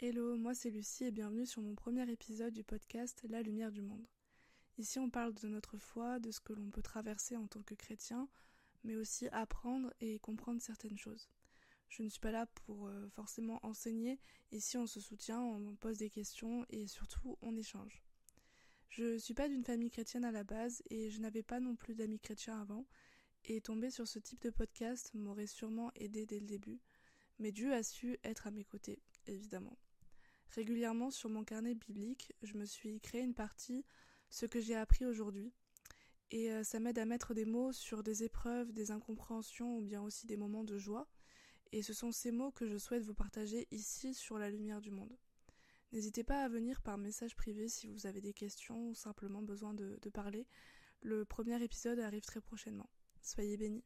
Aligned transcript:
Hello, 0.00 0.36
moi 0.36 0.54
c'est 0.54 0.70
Lucie 0.70 1.06
et 1.06 1.10
bienvenue 1.10 1.44
sur 1.44 1.60
mon 1.60 1.74
premier 1.74 2.08
épisode 2.08 2.54
du 2.54 2.62
podcast 2.62 3.20
La 3.28 3.42
lumière 3.42 3.72
du 3.72 3.82
monde. 3.82 4.06
Ici 4.76 5.00
on 5.00 5.10
parle 5.10 5.34
de 5.34 5.48
notre 5.48 5.76
foi, 5.76 6.20
de 6.20 6.30
ce 6.30 6.38
que 6.38 6.52
l'on 6.52 6.70
peut 6.70 6.82
traverser 6.82 7.36
en 7.36 7.48
tant 7.48 7.62
que 7.62 7.74
chrétien, 7.74 8.28
mais 8.84 8.94
aussi 8.94 9.26
apprendre 9.32 9.92
et 10.00 10.20
comprendre 10.20 10.62
certaines 10.62 10.96
choses. 10.96 11.28
Je 11.88 12.04
ne 12.04 12.08
suis 12.08 12.20
pas 12.20 12.30
là 12.30 12.46
pour 12.46 12.86
euh, 12.86 13.08
forcément 13.08 13.58
enseigner, 13.66 14.20
ici 14.52 14.76
on 14.76 14.86
se 14.86 15.00
soutient, 15.00 15.40
on 15.40 15.74
pose 15.74 15.98
des 15.98 16.10
questions 16.10 16.64
et 16.70 16.86
surtout 16.86 17.36
on 17.42 17.56
échange. 17.56 18.04
Je 18.90 19.18
suis 19.18 19.34
pas 19.34 19.48
d'une 19.48 19.64
famille 19.64 19.90
chrétienne 19.90 20.24
à 20.24 20.30
la 20.30 20.44
base 20.44 20.80
et 20.90 21.10
je 21.10 21.18
n'avais 21.18 21.42
pas 21.42 21.58
non 21.58 21.74
plus 21.74 21.96
d'amis 21.96 22.20
chrétiens 22.20 22.60
avant, 22.60 22.86
et 23.46 23.60
tomber 23.60 23.90
sur 23.90 24.06
ce 24.06 24.20
type 24.20 24.42
de 24.42 24.50
podcast 24.50 25.10
m'aurait 25.14 25.48
sûrement 25.48 25.90
aidé 25.96 26.24
dès 26.24 26.38
le 26.38 26.46
début, 26.46 26.78
mais 27.40 27.50
Dieu 27.50 27.72
a 27.72 27.82
su 27.82 28.16
être 28.22 28.46
à 28.46 28.52
mes 28.52 28.64
côtés, 28.64 29.02
évidemment. 29.26 29.76
Régulièrement 30.50 31.10
sur 31.10 31.28
mon 31.28 31.44
carnet 31.44 31.74
biblique, 31.74 32.32
je 32.42 32.56
me 32.56 32.64
suis 32.64 33.00
créé 33.00 33.20
une 33.22 33.34
partie 33.34 33.84
ce 34.30 34.46
que 34.46 34.60
j'ai 34.60 34.74
appris 34.74 35.04
aujourd'hui. 35.04 35.52
Et 36.30 36.52
euh, 36.52 36.62
ça 36.62 36.80
m'aide 36.80 36.98
à 36.98 37.06
mettre 37.06 37.34
des 37.34 37.44
mots 37.44 37.72
sur 37.72 38.02
des 38.02 38.24
épreuves, 38.24 38.72
des 38.72 38.90
incompréhensions 38.90 39.78
ou 39.78 39.82
bien 39.82 40.02
aussi 40.02 40.26
des 40.26 40.36
moments 40.36 40.64
de 40.64 40.78
joie. 40.78 41.08
Et 41.72 41.82
ce 41.82 41.92
sont 41.92 42.12
ces 42.12 42.32
mots 42.32 42.50
que 42.50 42.66
je 42.66 42.78
souhaite 42.78 43.02
vous 43.02 43.14
partager 43.14 43.66
ici 43.70 44.14
sur 44.14 44.38
la 44.38 44.50
lumière 44.50 44.80
du 44.80 44.90
monde. 44.90 45.16
N'hésitez 45.92 46.24
pas 46.24 46.42
à 46.42 46.48
venir 46.48 46.82
par 46.82 46.98
message 46.98 47.34
privé 47.34 47.68
si 47.68 47.86
vous 47.86 48.06
avez 48.06 48.20
des 48.20 48.34
questions 48.34 48.88
ou 48.88 48.94
simplement 48.94 49.42
besoin 49.42 49.72
de, 49.72 49.98
de 50.00 50.10
parler. 50.10 50.46
Le 51.00 51.24
premier 51.24 51.62
épisode 51.62 51.98
arrive 51.98 52.24
très 52.24 52.40
prochainement. 52.40 52.90
Soyez 53.22 53.56
bénis. 53.56 53.84